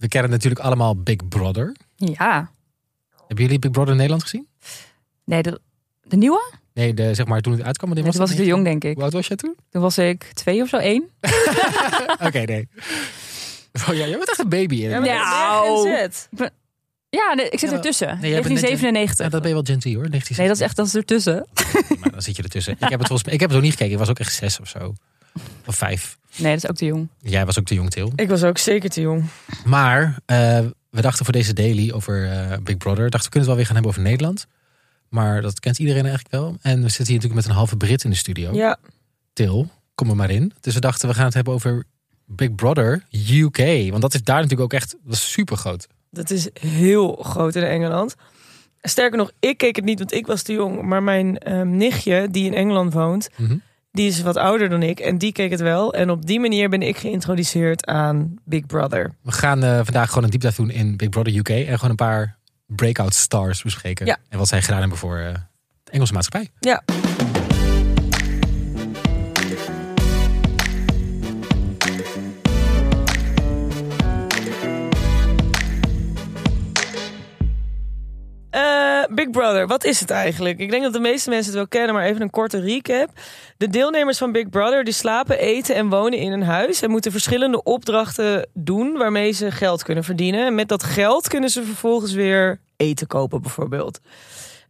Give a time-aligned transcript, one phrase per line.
[0.00, 1.76] We kennen natuurlijk allemaal Big Brother.
[1.96, 2.50] Ja.
[3.26, 4.48] Hebben jullie Big Brother in Nederland gezien?
[5.24, 5.60] Nee, de,
[6.02, 6.52] de nieuwe?
[6.74, 7.94] Nee, de, zeg maar toen het uitkwam.
[7.94, 8.94] Nee, toen was ik te jong, denk ik.
[8.94, 9.54] Hoe oud was jij toen?
[9.70, 11.04] Toen was ik twee of zo, één.
[12.26, 12.68] Oké, nee.
[13.88, 14.74] Oh ja, jij bent echt een baby.
[14.74, 14.90] In.
[14.90, 14.98] Ja,
[15.60, 15.88] Nou.
[17.10, 18.06] Ja, nee, ik zit Ja, ertussen.
[18.20, 19.24] Nee, jij bent net- 1997.
[19.24, 20.08] Ja, dat ben je wel Gen Z hoor.
[20.10, 20.36] 1960.
[20.38, 21.46] Nee, dat is echt dat is ertussen.
[22.00, 22.72] Maar dan zit je ertussen.
[22.72, 23.92] Ik heb het, volgens mij, ik heb het ook niet gekeken.
[23.92, 24.94] Ik was ook echt zes of zo.
[25.70, 26.18] Of vijf.
[26.36, 27.08] Nee, dat is ook te jong.
[27.20, 28.12] Jij was ook te jong, Til.
[28.16, 29.24] Ik was ook zeker te jong.
[29.64, 30.58] Maar eh,
[30.90, 33.10] we dachten voor deze daily over eh, Big Brother.
[33.10, 34.46] Dachten we kunnen het wel weer gaan hebben over Nederland.
[35.08, 36.56] Maar dat kent iedereen eigenlijk wel.
[36.62, 38.52] En we zitten hier natuurlijk met een halve Brit in de studio.
[38.52, 38.76] Ja,
[39.32, 40.52] Til, kom er maar in.
[40.60, 41.84] Dus we dachten we gaan het hebben over
[42.26, 43.56] Big Brother UK.
[43.90, 45.86] Want dat is daar natuurlijk ook echt dat is super groot.
[46.10, 48.14] dat is heel groot in Engeland.
[48.82, 50.82] Sterker nog, ik keek het niet, want ik was te jong.
[50.82, 53.56] Maar mijn ehm, nichtje, die in Engeland woont, Mhm.
[53.92, 55.00] Die is wat ouder dan ik.
[55.00, 55.94] En die keek het wel.
[55.94, 59.14] En op die manier ben ik geïntroduceerd aan Big Brother.
[59.22, 61.48] We gaan eh, vandaag gewoon een deep dive doen in Big Brother UK.
[61.48, 64.06] En gewoon een paar breakout stars bespreken.
[64.06, 64.18] Ja.
[64.28, 65.34] En wat zij gedaan hebben voor eh,
[65.84, 66.50] de Engelse maatschappij.
[66.58, 66.82] Ja.
[78.50, 78.79] Eh,
[79.12, 80.58] Big Brother, wat is het eigenlijk?
[80.58, 83.10] Ik denk dat de meeste mensen het wel kennen, maar even een korte recap.
[83.56, 87.12] De deelnemers van Big Brother die slapen, eten en wonen in een huis en moeten
[87.12, 90.46] verschillende opdrachten doen waarmee ze geld kunnen verdienen.
[90.46, 94.00] En met dat geld kunnen ze vervolgens weer eten kopen, bijvoorbeeld.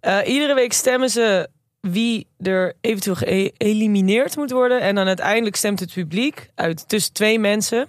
[0.01, 1.49] Eh, iedere week stemmen ze
[1.81, 4.81] wie er eventueel geëlimineerd moet worden.
[4.81, 7.89] En dan uiteindelijk stemt het publiek uit tussen twee mensen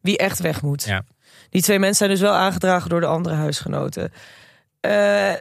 [0.00, 0.84] wie echt weg moet.
[0.84, 1.04] Ja.
[1.50, 4.12] Die twee mensen zijn dus wel aangedragen door de andere huisgenoten.
[4.80, 5.32] Eh,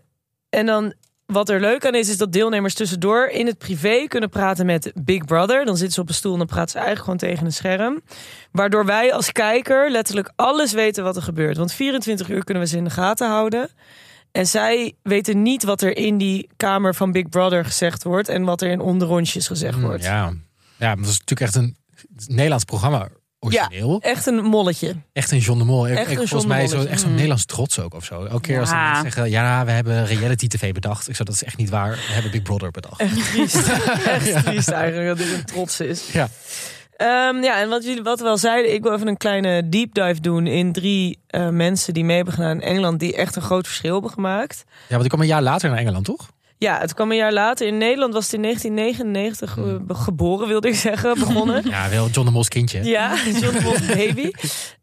[0.52, 0.94] en dan
[1.26, 4.92] wat er leuk aan is, is dat deelnemers tussendoor in het privé kunnen praten met
[4.96, 5.66] Big Brother.
[5.66, 8.02] Dan zitten ze op een stoel en dan praten ze eigenlijk gewoon tegen een scherm.
[8.52, 11.58] Waardoor wij als kijker letterlijk alles weten wat er gebeurt.
[11.58, 13.70] Want 24 uur kunnen we ze in de gaten houden.
[14.32, 18.44] En zij weten niet wat er in die kamer van Big Brother gezegd wordt en
[18.44, 20.04] wat er in onderrondjes gezegd Mm, wordt.
[20.04, 20.34] ja.
[20.78, 21.76] ja, dat is natuurlijk echt een
[22.28, 23.08] Nederlands programma.
[23.44, 24.00] Origineel.
[24.02, 24.96] Echt een molletje.
[25.14, 25.88] Echt een John de Mol.
[25.88, 27.14] Echt ik, een volgens John mij zo, echt zo'n Mm.
[27.16, 28.26] Nederlands trots ook of zo.
[28.26, 29.02] Elke keer als ze Ja.
[29.02, 31.10] zeggen, ja, we hebben reality tv bedacht.
[31.10, 31.92] Ik zo, dat is echt niet waar.
[31.92, 33.00] We hebben Big Brother bedacht.
[33.00, 33.56] Echt triest.
[34.06, 36.12] Echt triest eigenlijk dat dit een trots is.
[36.12, 36.28] Ja.
[36.98, 39.94] Ehm, ja, en wat jullie wat we al zeiden, ik wil even een kleine deep
[39.94, 43.42] dive doen in drie eh, mensen die mee hebben gedaan in Engeland, die echt een
[43.42, 44.64] groot verschil hebben gemaakt.
[44.68, 46.30] Ja, want ik kwam een jaar later naar Engeland, toch?
[46.64, 47.68] Ja, het kwam een jaar later.
[47.68, 51.64] In Nederland was het in 1999 eh, geboren, wilde ik zeggen, begonnen.
[51.70, 52.84] Ja, wel John de Mol's kindje.
[52.84, 54.32] Ja, John de baby.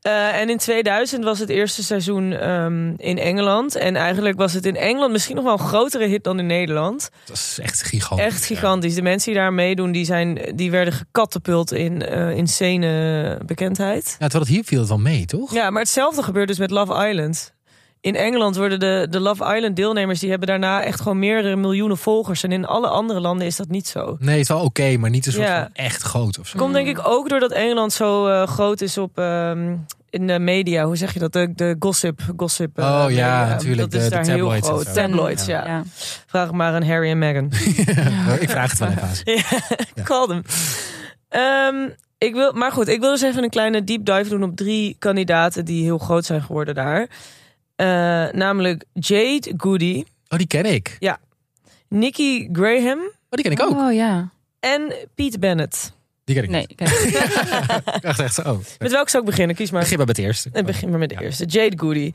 [0.00, 3.76] Eh, en in 2000 was het eerste seizoen ehm, in Engeland.
[3.76, 7.10] En eigenlijk was het in Engeland misschien nog wel een grotere hit dan in Nederland.
[7.24, 8.26] Dat is echt gigantisch.
[8.26, 8.94] Echt gigantisch.
[8.94, 14.04] De mensen die daar meedoen, die, zijn, die werden gekatapult in eh insane bekendheid.
[14.18, 15.52] Ja, terwijl het hier viel het wel mee, toch?
[15.52, 17.56] Ja, maar hetzelfde gebeurt dus met Love Island.
[18.00, 20.20] In Engeland worden de, de Love Island deelnemers...
[20.20, 22.42] die hebben daarna echt gewoon meerdere miljoenen volgers.
[22.42, 24.16] En in alle andere landen is dat niet zo.
[24.18, 25.62] Nee, het is wel oké, maar niet een soort Ja.
[25.62, 26.58] van echt groot of zo.
[26.58, 29.18] Komt denk ik ook doordat Engeland zo eh, groot is op...
[29.18, 29.74] ehm,
[30.10, 31.32] in de media, hoe zeg je dat?
[31.32, 32.20] De, de gossip.
[32.36, 33.46] gossip eh, Oh ja, media.
[33.48, 34.94] natuurlijk, Dat is de- de daar heel groot.
[34.94, 35.66] Tabloids, ja.
[35.66, 35.82] Ja.
[36.26, 37.44] Vraag maar aan Harry en Meghan.
[38.40, 39.10] ik vraag het wel even aan.
[39.94, 40.42] Ja, call them.
[41.28, 41.88] Ehm,
[42.18, 44.96] ik wil, maar goed, ik wil dus even een kleine deep dive doen op drie
[44.98, 47.06] kandidaten die heel groot zijn geworden daar.
[47.78, 47.86] Eh,
[48.32, 50.96] namelijk Jade Goody, Oh, die ken ik.
[51.88, 53.76] Nikki Graham Oh, die ken ik ook.
[53.78, 54.30] Oh ja.
[54.60, 55.92] en Pete Bennett.
[56.24, 56.80] Die ken ik Nee, niet.
[57.94, 58.58] Ik dacht echt zo, oh.
[58.78, 59.56] Met welke zou ik beginnen?
[59.56, 59.80] Kies maar.
[59.80, 60.50] Begin maar met het eerste.
[60.52, 61.20] Ik begin maar met de Ja.
[61.20, 61.44] eerste.
[61.44, 62.12] Jade Goody.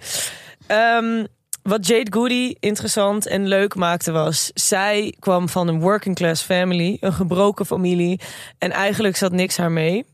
[0.67, 1.25] Ehm,
[1.63, 4.51] wat Jade Goody interessant en leuk maakte was...
[4.53, 8.19] zij kwam van een working class family, een gebroken familie...
[8.57, 10.05] en eigenlijk zat niks haar mee.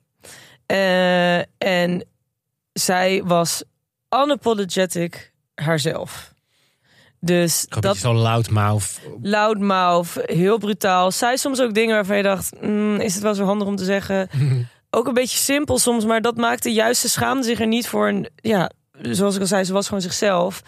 [0.66, 2.06] Eh, en
[2.74, 3.64] zij was
[4.24, 5.29] unapologetic
[5.60, 6.34] haarzelf.
[7.20, 9.00] Dus een dat zo loudmouth.
[9.22, 11.12] loudmouth, heel brutaal.
[11.12, 12.62] Zij soms ook dingen waarvan je dacht...
[12.62, 14.30] "Mm, is het wel zo handig om te zeggen?
[14.90, 17.02] ook een beetje simpel soms, maar dat maakte juist...
[17.02, 18.08] ze schaamde zich er niet voor.
[18.08, 18.72] Een, ja,
[19.02, 20.62] zoals ik al zei, ze was gewoon zichzelf.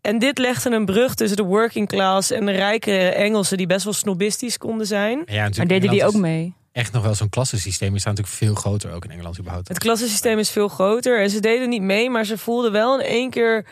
[0.00, 2.30] En dit legde een brug tussen de working class...
[2.30, 5.18] en de rijke Engelsen die best wel snobistisch konden zijn.
[5.18, 5.56] Ja, natuurlijk.
[5.56, 6.54] Maar deden die ook is mee?
[6.72, 7.90] Echt nog wel zo'n klassensysteem.
[7.90, 9.68] Die staat natuurlijk veel groter ook in Engeland überhaupt.
[9.68, 12.10] Het klassensysteem is veel groter en ze deden niet mee...
[12.10, 13.66] maar ze voelden wel in één keer...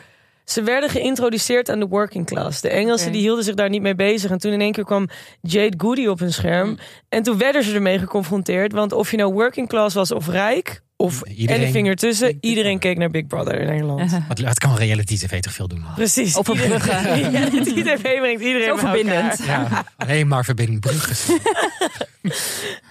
[0.45, 2.61] Ze werden geïntroduceerd aan de working class.
[2.61, 4.31] De Engelsen die hielden zich daar niet mee bezig.
[4.31, 5.09] En toen in één keer kwam
[5.41, 6.79] Jade Goody op hun scherm.
[7.09, 8.73] En toen werden ze ermee geconfronteerd.
[8.73, 10.83] Want of je nou working class was of rijk...
[10.97, 12.27] of Iedereen anything ertussen...
[12.27, 14.11] keek Big iedereen keek naar Big Brother in Engeland.
[14.11, 15.85] Want het kan reality tv toch veel doen.
[15.95, 16.37] Precies.
[16.37, 17.01] Overbruggen.
[17.33, 19.45] Ja, die tv brengt iedereen Zo verbindend.
[19.47, 21.39] Ja, alleen maar verbinding bruggen.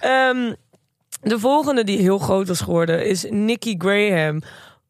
[0.00, 0.52] Ehm,
[1.20, 4.42] de volgende die heel groot was geworden is Nikki Graham.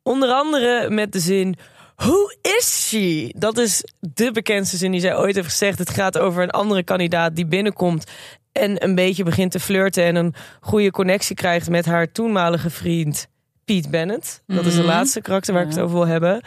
[0.03, 1.57] Onder andere met de zin...
[1.97, 2.29] Who
[2.59, 3.33] is she?
[3.39, 5.79] Dat is de bekendste zin die zij ooit heeft gezegd.
[5.79, 8.05] Het gaat over een andere kandidaat die binnenkomt...
[8.53, 10.05] en een beetje begint te flirten...
[10.05, 13.31] en een goede connectie krijgt met haar toenmalige vriend...
[13.65, 14.43] Pete Bennett.
[14.47, 14.89] Dat is de Mhm.
[14.89, 16.43] laatste karakter waar ik het over wil hebben.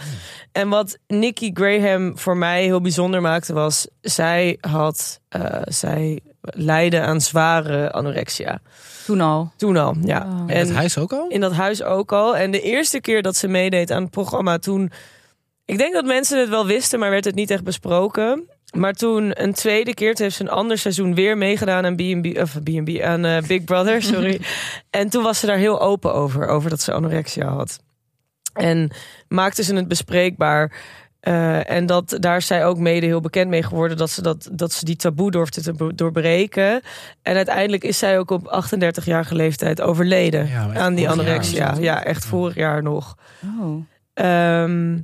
[0.52, 3.88] En wat Nikki Graham voor mij heel bijzonder maakte was...
[4.02, 5.20] zij had...
[5.30, 8.60] eh, zij leidde aan zware anorexia.
[9.06, 9.52] Toen al.
[9.58, 10.28] Toen al, ja.
[10.30, 10.44] Oh.
[10.48, 11.28] In het huis ook al?
[11.30, 12.38] In dat huis ook al.
[12.38, 14.92] En de eerste keer dat ze meedeed aan het programma toen...
[15.66, 18.50] Ik denk dat mensen het wel wisten, maar werd het niet echt besproken.
[18.76, 22.38] Maar toen een tweede keer, toen heeft ze een ander seizoen weer meegedaan aan B&B,
[22.38, 24.42] of B&B, aan eh, Big Brother, sorry.
[24.90, 27.80] en toen was ze daar heel open over, over dat ze anorexia had.
[28.54, 28.92] En
[29.28, 30.72] maakte ze het bespreekbaar.
[31.20, 34.50] Eh, en dat, daar is zij ook mede heel bekend mee geworden dat ze, dat,
[34.52, 36.82] dat ze die taboe durfde te doorbreken.
[37.22, 41.76] En uiteindelijk is zij ook op 38-jarige leeftijd overleden Ja, aan die jaar anorexia.
[41.80, 43.16] Ja, echt vorig jaar nog.
[43.62, 43.86] Oh.
[44.14, 44.98] Ehm,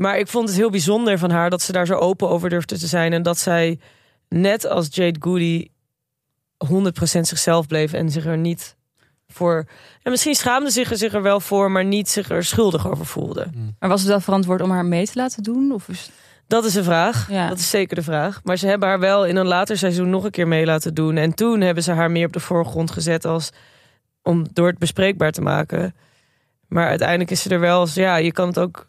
[0.00, 2.78] maar ik vond het heel bijzonder van haar dat ze daar zo open over durfde
[2.78, 3.12] te zijn.
[3.12, 3.78] En dat zij,
[4.28, 5.68] net als Jade Goody,
[6.66, 6.70] 100%
[7.20, 8.76] zichzelf bleef en zich er niet
[9.28, 9.66] voor.
[10.02, 13.06] En misschien schaamde zich er, zich er wel voor, maar niet zich er schuldig over
[13.06, 13.46] voelde.
[13.78, 15.72] Maar was het wel verantwoord om haar mee te laten doen?
[15.72, 16.10] Of is...
[16.46, 17.30] Dat is een vraag.
[17.30, 17.48] Ja.
[17.48, 18.40] Dat is zeker de vraag.
[18.44, 21.16] Maar ze hebben haar wel in een later seizoen nog een keer mee laten doen.
[21.16, 23.50] En toen hebben ze haar meer op de voorgrond gezet als
[24.22, 25.94] om door het bespreekbaar te maken.
[26.68, 28.88] Maar uiteindelijk is ze er wel als ja, je kan het ook.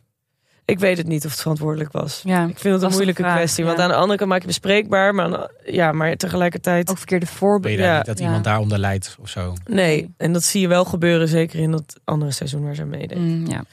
[0.71, 2.21] Ik weet het niet of het verantwoordelijk was.
[2.25, 3.65] Ja, Ik vind het een moeilijke vraag, kwestie.
[3.65, 6.89] Want aan de andere kant maak je bespreekbaar, maar, aan- ja, maar tegelijkertijd.
[6.89, 7.85] ook verkeerde Weet voorbeelden.
[7.85, 8.01] Ja.
[8.01, 8.25] dat Ja.
[8.25, 9.53] iemand daaronder lijdt of zo?
[9.65, 13.17] Nee, en dat zie je wel gebeuren, zeker in dat andere seizoen waar ze meedeed.
[13.17, 13.63] Mm, ja.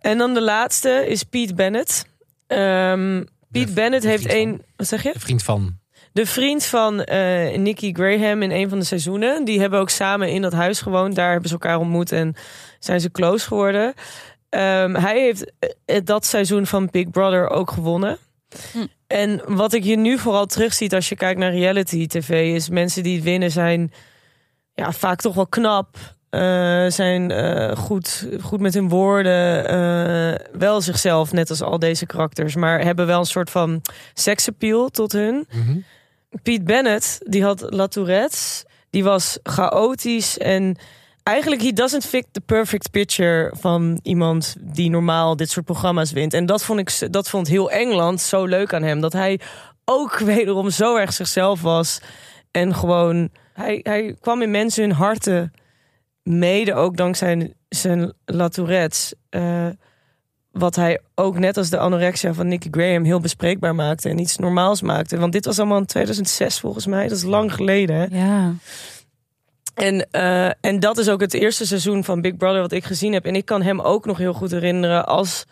[0.00, 2.06] En dan de laatste is Pete Bennett.
[2.46, 4.62] Ehm Pete De- Bennett heeft een.
[4.76, 5.12] Wat zeg je?
[5.12, 5.78] De vriend van.
[6.12, 9.44] De vriend van eh Nicky Graham in een van de seizoenen.
[9.44, 11.14] Die hebben ook samen in dat huis gewoond.
[11.14, 12.34] Daar hebben ze elkaar ontmoet en
[12.78, 13.94] zijn ze close geworden.
[14.54, 15.52] Ehm, hij heeft
[15.84, 18.18] eh, dat seizoen van Big Brother ook gewonnen.
[18.72, 18.86] Hm.
[19.06, 22.54] En wat ik je nu vooral terugziet als je kijkt naar reality tv...
[22.54, 23.92] is mensen die het winnen zijn
[24.74, 25.96] ja, vaak toch wel knap.
[26.30, 29.68] eh, zijn eh, goed, goed met hun woorden.
[29.68, 32.54] eh, wel zichzelf, net als al deze karakters.
[32.54, 35.46] Maar hebben wel een soort van seksappeal tot hun.
[35.52, 35.78] Mhm.
[36.42, 38.64] Pete Bennett, die had La Tourette.
[38.90, 40.76] Die was chaotisch en
[41.24, 46.34] eigenlijk he doesn't fit the perfect picture van iemand die normaal dit soort programma's wint.
[46.34, 49.40] En dat vond ik, dat vond heel Engeland zo leuk aan hem, dat hij
[49.84, 52.00] ook wederom zo erg zichzelf was
[52.50, 55.52] en gewoon hij, hij kwam in mensen hun harten
[56.22, 59.16] mede ook dankzij zijn La Tourette.
[59.30, 59.68] eh,
[60.50, 64.36] wat hij ook net als de anorexia van Nicky Graham heel bespreekbaar maakte en iets
[64.36, 65.18] normaals maakte.
[65.18, 67.08] Want dit was allemaal in 2006 volgens mij.
[67.08, 68.08] Dat is lang geleden.
[68.10, 68.54] ja.
[69.74, 73.12] En, eh, en dat is ook het eerste seizoen van Big Brother wat ik gezien
[73.12, 73.24] heb.
[73.24, 75.44] En ik kan hem ook nog heel goed herinneren als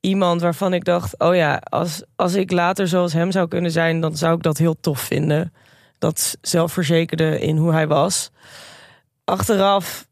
[0.00, 4.00] iemand waarvan ik dacht: oh ja, als, als ik later zoals hem zou kunnen zijn,
[4.00, 5.52] dan zou ik dat heel tof vinden.
[5.98, 8.30] Dat zelfverzekerde in hoe hij was.
[9.24, 10.06] Achteraf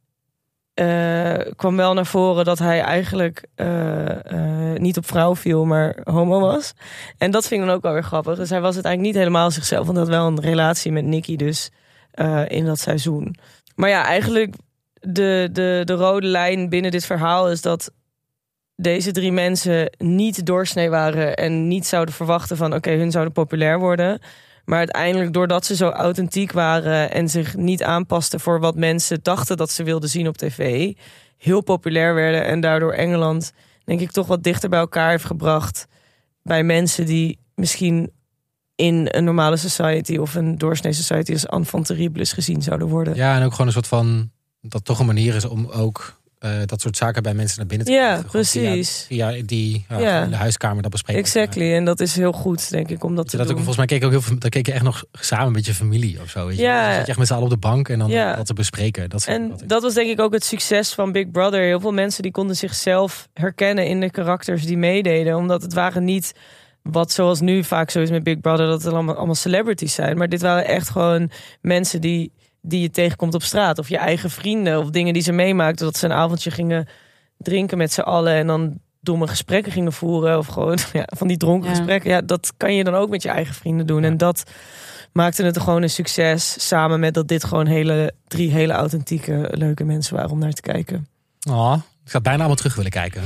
[0.74, 6.40] eh, kwam wel naar voren dat hij eigenlijk eh, niet op vrouw viel, maar homo
[6.40, 6.72] was.
[7.18, 8.36] En dat vind ik dan ook wel weer grappig.
[8.36, 11.04] Dus hij was het eigenlijk niet helemaal zichzelf, want hij had wel een relatie met
[11.04, 11.70] Nicky dus
[12.12, 13.36] eh, in dat seizoen.
[13.74, 14.54] Maar ja, eigenlijk
[15.00, 17.90] de, de, de rode lijn binnen dit verhaal is dat
[18.76, 23.78] deze drie mensen niet doorsnee waren en niet zouden verwachten van oké, hun zouden populair
[23.78, 24.20] worden.
[24.64, 29.56] Maar uiteindelijk, doordat ze zo authentiek waren en zich niet aanpasten voor wat mensen dachten
[29.56, 30.92] dat ze wilden zien op tv,
[31.36, 33.52] heel populair werden en daardoor Engeland,
[33.84, 35.86] denk ik, toch wat dichter bij elkaar heeft gebracht
[36.42, 38.10] bij mensen die misschien
[38.80, 43.14] in een normale society of een doorsnee society als enfant terribles gezien zouden worden.
[43.14, 44.30] Ja, en ook gewoon een soort van.
[44.62, 47.86] Dat toch een manier is om ook eh, dat soort zaken bij mensen naar binnen
[47.86, 48.30] te Ja, krijgen.
[48.30, 48.46] Gewoon
[48.76, 49.04] precies.
[49.08, 50.22] Via die ja, Ja.
[50.24, 51.22] in de huiskamer dat bespreken.
[51.22, 51.74] Exactly.
[51.74, 53.86] En dat is heel goed, denk ik, om dat Dat te dat ook, volgens mij
[53.86, 54.38] keek ook heel veel.
[54.38, 56.46] Dan keek je echt nog samen met je familie of zo.
[56.46, 56.62] Weet je?
[56.62, 56.84] Ja.
[56.84, 58.34] Dan zat je echt met z'n allen op de bank en dan Ja.
[58.36, 59.08] dat te bespreken.
[59.10, 61.60] Dat En dat was denk ik ook het succes van Big Brother.
[61.62, 65.36] Heel veel mensen die konden zichzelf herkennen in de karakters die meededen.
[65.36, 66.32] Omdat het waren niet
[66.82, 68.66] wat zoals nu vaak zo is met Big Brother...
[68.66, 70.18] dat het allemaal, allemaal celebrities zijn.
[70.18, 72.32] Maar dit waren echt gewoon mensen die,
[72.62, 73.78] die je tegenkomt op straat.
[73.78, 75.84] Of je eigen vrienden of dingen die ze meemaakten.
[75.84, 76.88] Dat ze een avondje gingen
[77.38, 78.32] drinken met z'n allen...
[78.34, 80.38] en dan domme gesprekken gingen voeren.
[80.38, 81.76] Of gewoon ja, van die dronken Ja.
[81.76, 82.10] gesprekken.
[82.10, 84.04] Ja, dat kan je dan ook met je eigen vrienden doen.
[84.04, 84.42] En dat
[85.12, 86.66] maakte het gewoon een succes.
[86.68, 90.62] Samen met dat dit gewoon hele, drie hele authentieke, leuke mensen waren om naar te
[90.62, 91.06] kijken.
[91.48, 91.74] Oh,
[92.10, 93.22] ik zou bijna allemaal terug willen kijken.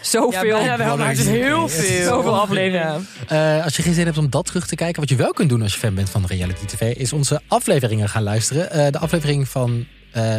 [0.00, 0.58] Zoveel.
[0.58, 2.04] bijna wel, maar het is heel veel.
[2.04, 3.06] zoveel afleveringen.
[3.28, 3.58] Ja.
[3.58, 5.48] Eh, als je geen zin hebt om dat terug te kijken, wat je wel kunt
[5.48, 8.70] doen als je fan bent van reality TV, is onze afleveringen gaan luisteren.
[8.70, 10.36] Eh, de aflevering van eh,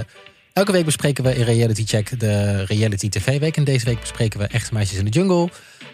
[0.54, 3.58] Elke week bespreken we in Reality Check de Reality TV Week.
[3.58, 5.50] En deze week bespreken we Echte Meisjes in de Jungle,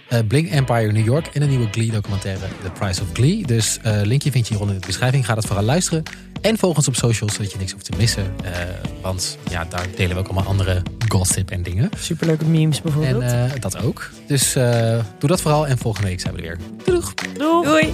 [0.09, 3.45] eh, Blink Empire New York en de nieuwe Glee documentaire The Price of Glee.
[3.45, 5.25] Dus eh, linkje vind je hieronder in de beschrijving.
[5.25, 6.03] Ga dat vooral luisteren.
[6.41, 8.33] En volg ons op socials, zodat je niks hoeft te missen.
[8.43, 8.51] Eh,
[9.05, 11.89] want ja, daar delen we ook allemaal andere gossip en dingen.
[11.97, 13.21] Superleuke memes En bijvoorbeeld.
[13.23, 14.09] eh, dat ook.
[14.27, 16.57] Dus eh, doe dat vooral en volgende week zijn we er weer.
[16.85, 17.13] Doei!
[17.33, 17.63] Doeg!
[17.63, 17.93] Doei.